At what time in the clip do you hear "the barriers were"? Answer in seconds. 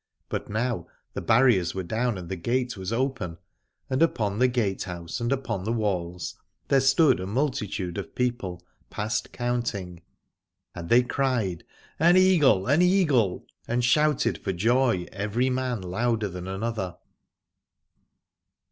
1.13-1.83